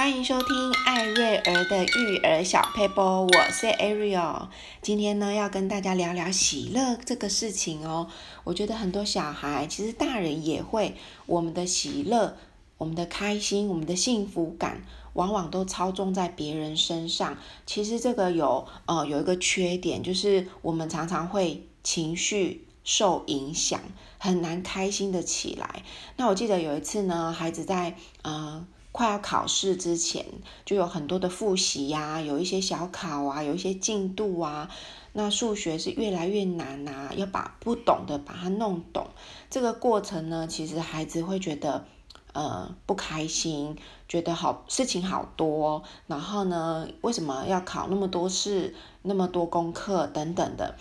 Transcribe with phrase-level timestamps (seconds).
[0.00, 4.48] 欢迎收听艾瑞儿的育儿小 paper，，我是 Ariel。
[4.80, 8.08] 今天呢，要跟大家聊聊喜乐这个事情哦。
[8.44, 12.38] 我觉得很多小孩，其实大人也会，我们的喜乐、
[12.78, 14.82] 我们的开心、我们的幸福感，
[15.12, 17.36] 往往都操纵在别人身上。
[17.66, 23.78] 其实这个有呃有一个缺点，就是我们常常会情绪受影响，
[24.16, 25.82] 很难开心的起来。
[26.16, 28.66] 那我记得有一次呢，孩子在呃。
[28.92, 30.26] 快要考试之前，
[30.64, 34.68] 就有很多的复习呀、有一些小考啊，有一些进度啊。
[35.12, 39.08] 那数学是越来越难啊，要把不懂的把它弄懂。
[39.48, 41.84] 这个过程呢，其实孩子会觉得
[42.32, 43.76] 呃不开心，
[44.08, 50.76] 觉得好事情好多，然后呢，为什么要考那么多试，那么多功课等等的。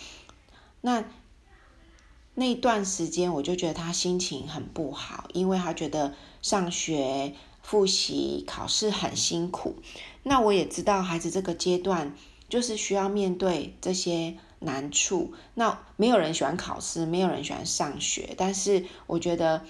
[0.81, 1.03] 那
[2.35, 7.35] 那段时间，我就觉得他心情很不好，因为他觉得上学。
[7.61, 9.75] 复习考试很辛苦，
[10.23, 12.15] 那我也知道孩子这个阶段
[12.47, 15.33] 就是需要面对这些难处。
[15.53, 19.63] 那没有人喜欢考试，没有人喜欢上学，但是我觉得，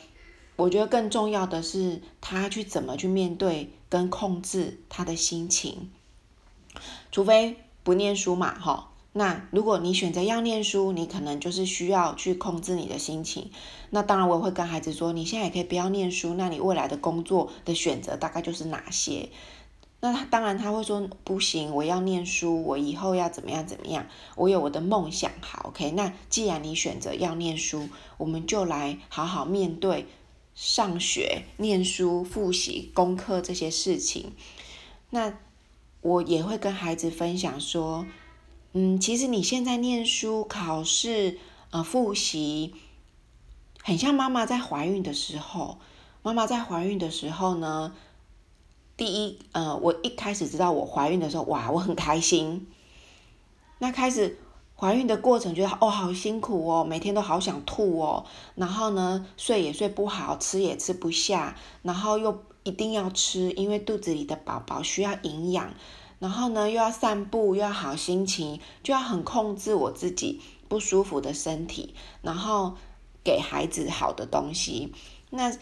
[0.56, 5.92] 我觉得更重要的是他去怎么去面对跟控制他的心情，
[7.12, 8.92] 除非不念书嘛，哈。
[9.20, 13.52] 那如果你选择要念书，你可能就是需要去控制你的心情。
[13.90, 19.28] 那当然，我也会跟孩子说，你现在也可以不要念书，那你未来的工作的选择大概就是哪些？
[20.00, 24.08] 那他当然他会说不行，我要念书，我以后要怎么样怎么样？
[24.38, 25.92] 我有我的梦想，好，OK。
[25.92, 30.06] 那既然你选择要念书，我们就来好好面对
[30.56, 34.32] 上学、念书、复习、功课这些事情。
[35.10, 35.34] 那
[36.00, 38.06] 我也会跟孩子分享说。
[38.74, 41.40] 嗯，其实你现在念书、考试、
[41.72, 42.76] 呃，复习，
[43.82, 45.80] 很像妈妈在怀孕的时候。
[46.22, 47.96] 妈妈在怀孕的时候呢，
[48.96, 52.68] 第一，呃，我一开始知道我怀孕的时候，哇，我很开心。
[53.80, 54.38] 那开始
[54.76, 58.26] 怀孕的过程，觉得哦，好辛苦哦，每天都好想吐哦。
[58.54, 65.74] 然后呢，睡也睡不好，吃也吃不下，然后又一定要吃，因为肚子里的宝宝需要营养。
[66.20, 72.76] 然后呢，又要散步，又要好心情，就要很控制我自己不舒服的身体，然后
[73.24, 74.94] 给孩子好的东西。
[75.30, 75.58] 那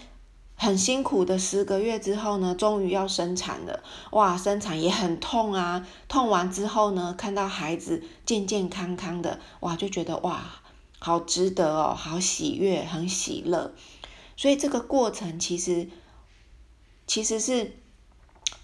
[0.56, 3.84] 很辛苦的十个月之后呢，终于要生产了。
[4.14, 5.88] 哇，生产也很痛啊！
[6.08, 10.44] 痛完之后呢，看到孩子健健康康的，哇，就觉得哇，
[10.98, 13.76] 好值得哦，好喜悦，很喜乐。
[14.36, 15.88] 所以这个过程其实
[17.06, 17.78] 其实是。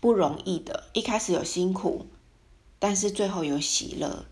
[0.04, 2.08] 不容易的，一开始有辛苦，
[2.78, 4.26] 但是最后有喜乐。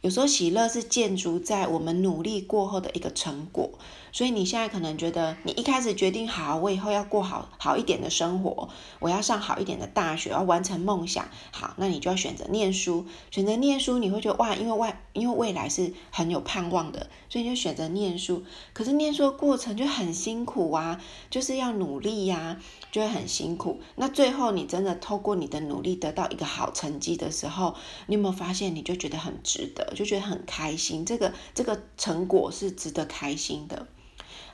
[0.00, 3.78] 有时候喜乐是建筑在我们努力过后的一个成果。
[4.12, 11.28] 所以你现在可能觉得，你一开始决定好，我以后要过好好一点的生活，我要上好一点的大学，要完成梦想。
[11.52, 13.06] 好，那你就要选择念书。
[13.30, 18.44] 选择念书，你会觉得哇，因为外，因为未来是很有盼望的，所以你就选择念书。
[18.72, 23.80] 可是念书的过程就很辛苦啊，就是要努力呀，就会很辛苦。
[23.96, 27.74] 那最后你真的透过你的努力得到一个好成绩的时候，
[28.06, 31.04] 你有没有发现，你就觉得很值得，就觉得很开心。
[31.04, 33.86] 这个这个成果是值得开心的。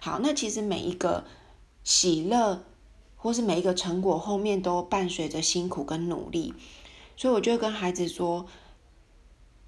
[0.00, 1.24] 好，那其实每一个
[1.82, 2.64] 喜乐，
[3.16, 6.54] 或是每一个成果后面都伴随着辛苦跟努力，
[7.16, 8.46] 所以我就跟孩子说，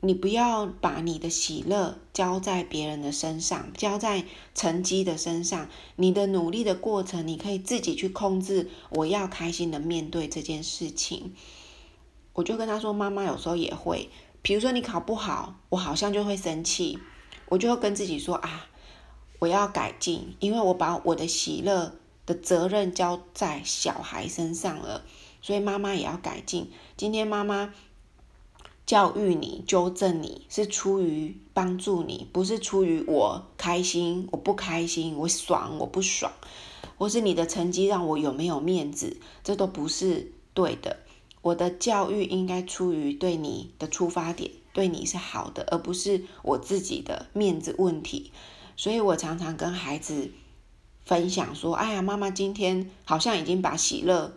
[0.01, 4.25] 你不要把你的喜乐交在别人的身上，交在
[4.55, 5.69] 成绩的身上。
[5.97, 8.69] 你的努力的过程，你可以自己去控制。
[8.91, 11.35] 我要开心的面对这件事情。
[12.35, 14.11] 我就跟他说，妈妈有时候也会，
[14.43, 16.99] 比如说你考不好，我好像就会生气，
[17.49, 18.67] 我就会跟自己说啊。
[19.39, 21.93] 我要改进，因为我把我的喜乐
[22.25, 25.05] 的责任交在小孩身上了，
[25.43, 26.71] 所以妈妈也要改进。
[26.97, 27.75] 今天妈妈
[28.87, 36.33] 教育你、纠正你是出于帮助你，不是出于我开心、我不开心、我爽、我不爽，
[36.97, 40.99] 或是你的成绩让我有没有面子，这都不是对的。
[41.43, 48.33] 我的教育应该出于对你的出发点，对你是好的，而不是我自己的面子问题。
[48.77, 50.31] 所以我常常跟孩子
[51.05, 54.35] 分享说：“哎呀，妈妈今天好像已经把喜乐，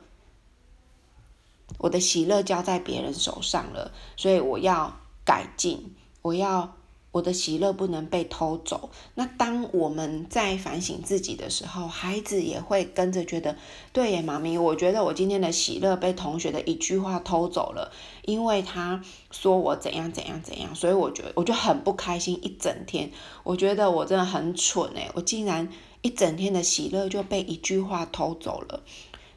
[1.77, 6.75] 我的喜乐交在别人手上了，所以我要改进，我要。”
[7.11, 8.89] 我的喜乐不能被偷走。
[9.15, 13.57] 那当我们在反省自己的时候，孩子也会跟着觉得，
[13.91, 17.91] 对耶，妈咪，我觉得我今天的喜乐被同学的一句话偷走了，
[18.25, 23.11] 因为他说我怎样怎样怎样，所以我觉得我就很不开心一整天。
[23.43, 25.67] 我觉得我真的很蠢诶，我竟然
[26.01, 28.83] 一整天的喜乐就被一句话偷走了。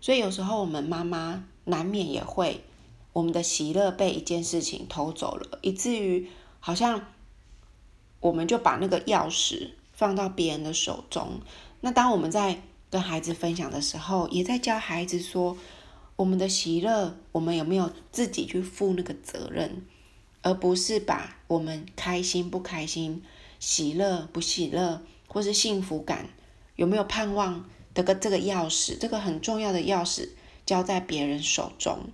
[0.01, 2.63] 所以有时候我们妈妈难免也会
[3.13, 6.29] 我们的喜乐被一件事情偷走了，以至于
[6.61, 7.07] 好像
[8.23, 11.43] 我们就把那个钥匙放到别人的手中。
[11.83, 15.59] 那当我们在跟孩子分享的时候，也在教孩子说，
[16.17, 19.85] 我们的喜乐，我们有没有自己去负那个责任，
[20.41, 23.23] 而不是把我们开心不开心、
[23.59, 26.31] 喜乐不喜乐，或是幸福感
[26.77, 30.31] 有没有盼望的个这个钥匙，这个很重要的钥匙。
[30.65, 32.13] 交在别人手中，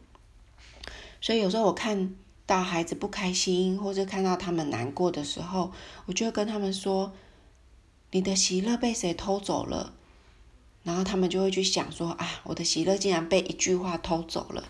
[1.20, 2.16] 所以有时候我看
[2.48, 5.70] 到孩子不开心，或者看到他们难过的时候，
[6.06, 7.12] 我就会跟他们说
[8.10, 9.92] ：“你的喜乐被谁偷走了？”
[10.82, 14.64] 然后他们就会去想说：“啊，我的喜乐竟然被一句话偷走了。”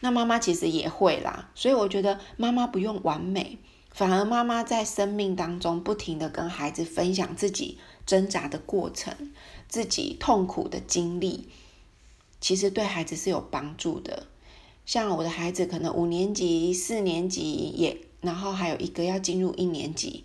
[0.00, 3.58] 那妈妈其实也会啦，所以我觉得妈妈不用完美，
[3.92, 9.32] 反而妈妈在生命当中不停的跟孩子分享自己挣扎的过程，
[9.68, 11.48] 自己痛苦的经历。
[12.40, 14.26] 其实对孩子是有帮助的，
[14.88, 20.24] 像我的孩子可能五年级、四年级也，然后还有一个要进入一年级，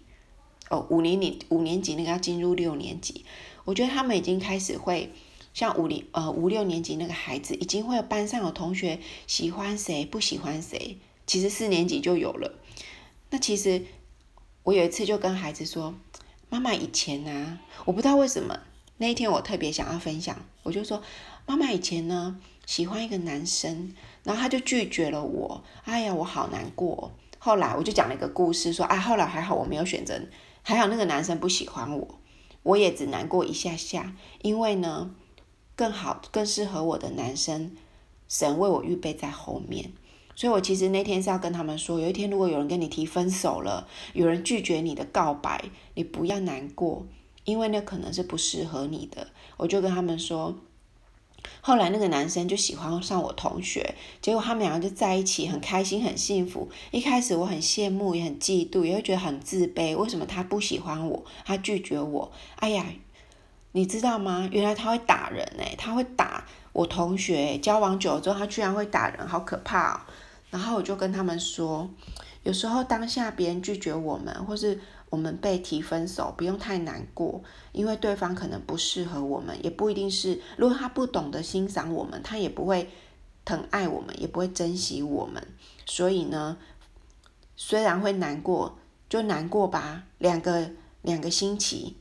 [0.69, 3.25] 哦，五年年五年级那个要进入六年级，
[3.65, 5.11] 我觉得他们已经开始会
[5.53, 12.53] 像五年呃五六年级那个孩子，已经会有班上有同学喜欢谁不喜欢谁，其实四年级就有了。
[13.31, 13.83] 那其实
[14.63, 15.93] 我有一次就跟孩子说，
[16.49, 18.57] 妈妈以前呢，我不知道为什么
[19.03, 20.33] 那天我特别想要分享，
[20.63, 21.03] 我就说。
[21.45, 25.61] 妈妈以前呢，喜欢一个男生，然后他就拒绝了我。
[25.83, 27.11] 哎呀，我好难过。
[27.37, 30.21] 后来我就讲了一个故事，说啊，后来还好我没有选择，
[30.61, 32.07] 还好那个男生不喜欢我，
[32.63, 34.15] 我也只难过一下下。
[34.41, 35.13] 因为呢，
[35.75, 37.75] 更好、更适合我的男生，
[38.29, 39.91] 神为我预备在后面。
[40.33, 45.65] 所以我其实那天是要跟他们说，有一天如果有人跟你提分手了，有人拒绝你的告白，
[45.95, 47.05] 你不要难过，
[47.45, 49.27] 因为那可能是不适合你的。
[49.57, 50.55] 我就跟他们说。
[51.59, 56.69] 后来那个男生就喜欢上我同学，结果他们两个就在一起，很开心，很幸福。
[56.91, 59.93] 一开始我很羡慕，也很嫉妒，也会觉得很自卑。
[59.95, 61.25] 为什么他不喜欢我？
[61.43, 62.31] 他拒绝我？
[62.55, 62.85] 哎呀，
[63.73, 64.47] 你知道吗？
[64.53, 67.57] 原来他会打人诶，他会打我同学。
[67.57, 70.01] 交往久了之后，他居然会打人，好可怕哦！
[70.49, 71.89] 然后我就跟他们说，
[72.43, 74.79] 有时候当下别人拒绝我们，或是。
[75.13, 80.41] 我们被提分手，不用太难过，因为对方可能不适合我们，也不一定是。
[80.57, 82.89] 如果他不懂得欣赏我们，他也不会
[83.45, 85.47] 疼爱我们，也不会珍惜我们。
[85.85, 86.57] 所以呢，
[87.55, 90.05] 虽然会难过，就难过吧。
[90.17, 90.71] 两个
[91.03, 91.95] 两个星期，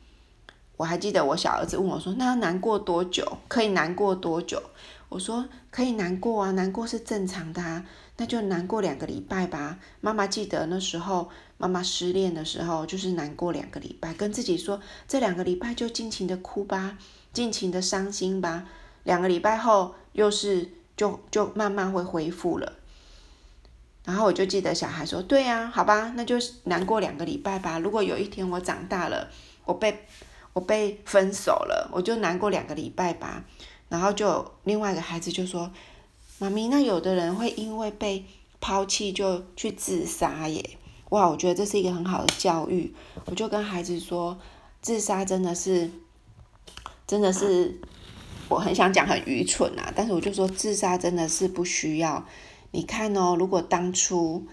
[0.79, 3.37] 我还记得我小儿子问我说：“那要难过多久？
[3.47, 4.63] 可以难过多久？”
[5.11, 7.85] 我说：“可以难过啊，难过是正常的啊。”
[8.19, 9.79] 那就难过两个礼拜吧。
[10.01, 11.29] 妈妈记得那时候，
[11.63, 16.99] 妈妈失恋的时候，就是难过两个礼拜，跟自己说，这两个礼拜就尽情的哭吧，
[17.33, 18.67] 尽情的伤心吧。
[19.05, 22.73] 两个礼拜后，又是就就慢慢会恢复了。
[24.05, 27.79] 然后我就记得小孩说：“对呀，好吧，那就难过两个礼拜吧。
[27.79, 29.31] 如果有一天我长大了，
[29.65, 30.07] 我被
[30.53, 33.45] 我被分手了，我就难过两个礼拜吧。”
[33.89, 35.71] 然后就另外一个孩子就说。
[36.39, 38.25] 妈咪，那有的人会因为被
[38.59, 40.77] 抛弃就去自杀耶！
[41.13, 42.95] 哇，我觉得这是一个很好的教育。
[43.27, 44.39] 我就跟孩子说，
[44.81, 45.91] 自杀真的是，
[47.07, 47.79] 真的是，
[48.49, 52.27] 我很想讲很愚蠢啊，但是我就说自杀真的是不需要。
[52.71, 54.47] 你看哦，如果当初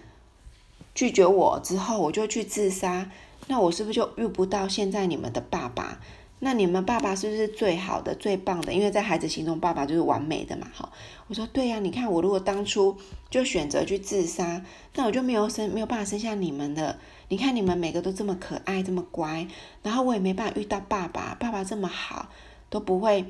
[0.94, 3.10] 拒绝我之后，我就去自杀，
[3.46, 5.98] 那我是不是就遇不到现在你们的爸爸？
[6.42, 8.72] 那你们爸爸是不是最好的、最棒的？
[8.72, 10.66] 因为在孩子心中，爸爸就是完美的嘛。
[10.72, 10.90] 好，
[11.28, 11.78] 我说对呀。
[11.78, 12.96] 你看我如果当初
[13.28, 16.98] 就选择去自杀，那我就没有生，没有办法生下你们的。
[17.28, 19.46] 你看你们每个都这么可爱、这么乖，
[19.82, 22.30] 然后我也没办法遇到爸爸，爸爸这么好，
[22.70, 23.26] 都不会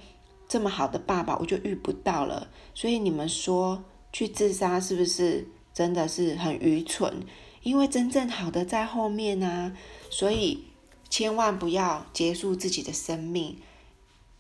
[0.49, 2.47] 这么好的爸爸，我就遇不到了。
[2.75, 7.13] 所以你们说去自杀是不是真的是很愚蠢？
[7.65, 9.73] 因为真正好的在后面啊，
[10.11, 10.65] 所以。
[11.11, 13.59] 千万不要结束自己的生命，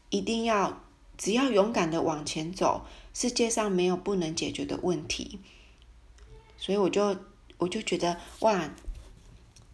[0.09, 0.81] 一定要
[1.19, 5.41] 只要勇敢的往前走，世界上没有不能解决的问题。
[6.57, 7.17] 所以我就
[7.59, 8.73] 我就觉得哇，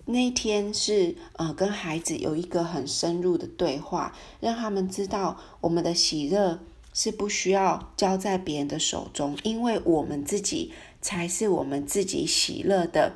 [0.07, 6.61] 那一天是呃跟孩子有一个很深入的对话，让他们知道我们的喜乐
[6.95, 10.73] 是不需要交在别人的手中，因为我们自己
[11.03, 13.15] 才是我们自己喜乐的。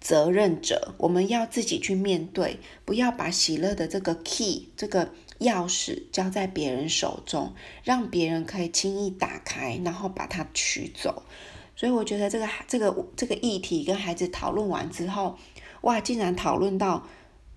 [0.00, 7.54] 责任者，我们要自己去面对，不要把喜乐的这个 key 这个钥匙交在别人手中，
[7.84, 11.22] 让别人可以轻易打开，然后把它取走。
[11.76, 15.38] 所以我觉得这个这个这个议题跟孩子讨论完之后，
[15.82, 17.06] 哇，竟然讨论到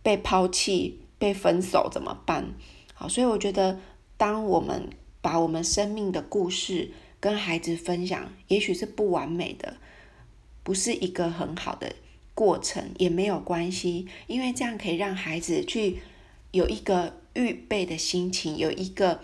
[0.01, 2.53] 被抛弃、被分手怎么办？
[2.93, 3.79] 好，所以我觉得
[4.17, 4.89] 当我们
[5.21, 9.77] 把我们生命的故事跟孩子分享，也许是不完美的，
[10.63, 11.93] 不是一个很好的
[12.33, 15.99] 过程，也没有关系，因为这样可以让孩子去
[16.51, 19.21] 有一个预备的心情，有一个，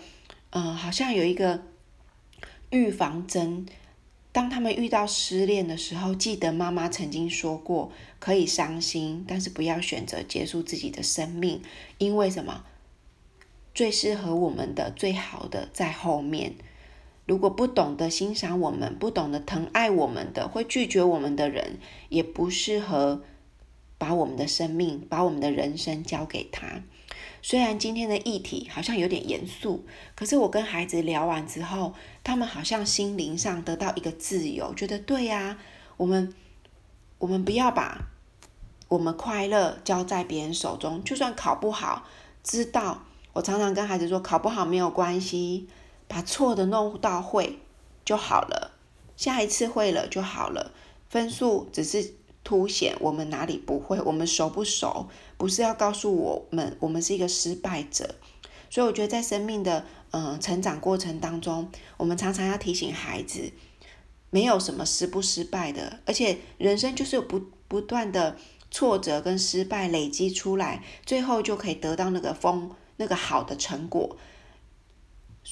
[0.50, 1.62] 嗯、好像有一个
[2.70, 3.66] 预防针。
[4.32, 7.90] 当他们遇到失恋的时候，记得妈妈曾经说过，
[8.20, 11.60] 可以伤心，但是不要选择结束自己的生命，
[11.98, 12.64] 因为什么？
[13.74, 16.54] 最适合我们的、最好的在后面。
[17.30, 23.22] 如果不懂得欣赏我们、不懂得疼爱我们的、会拒绝我们的人，也不适合
[23.98, 26.82] 把我们的生命、把我们的人生交给他。
[27.40, 29.84] 虽然今天的议题好像有点严肃，
[30.16, 31.94] 可是我跟孩子聊完之后，
[32.24, 35.56] 他们好像心灵上得到一个自由，觉得对呀，
[35.98, 36.34] 我们
[37.18, 38.08] 我们不要把
[38.88, 42.08] 我们快乐交在别人手中，就算考不好，
[42.42, 45.68] 知道我常常跟孩子说，考不好没有关系，
[46.10, 47.60] 把错的弄到会
[48.04, 48.72] 就好了，
[49.16, 50.72] 下一次会了就好了，
[51.08, 52.14] 分数只是。
[52.42, 58.14] 凸显我们哪里不会，我们熟不熟，不是要告诉我们我们是一个失败者。
[58.70, 63.52] 所以我觉得在生命的嗯、成长过程当中，我们常常要提醒孩子，
[64.30, 68.36] 没有什么失不失败的，而且人生就是有不不断的
[68.70, 74.16] 挫折跟失败累积出来，最后就可以得到那个丰那个好的成果。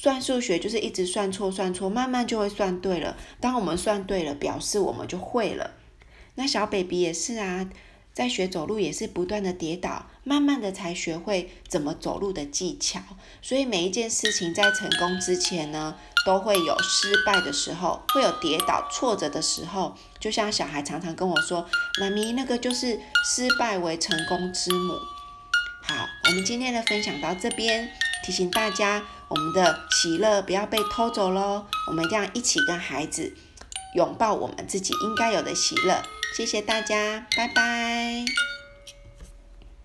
[0.01, 3.17] 算数学就是一直算错算错，慢慢就会算对了。
[3.41, 5.71] 当我们算对了，表示我们就会了。
[6.35, 7.69] 那小 baby 也是啊，
[8.13, 13.01] 在学走路也是不断的跌倒，慢慢的才学会怎么走路的技巧。
[13.41, 19.97] 所以每一件事情在成功之前呢，都会有失败的时候，会有跌倒挫折的时候。
[20.17, 21.67] 就像小孩常常跟我说
[21.99, 24.93] ：“妈咪，那个就是失败为成功之母。”
[25.83, 27.89] 好，我们今天的分享到这边，
[28.23, 31.65] 提醒大家，我们的喜乐不要被偷走喽。
[31.87, 33.33] 我们一定要一起跟孩子
[33.95, 36.01] 拥抱我们自己应该有的喜乐。
[36.35, 38.48] 谢谢大家，拜拜。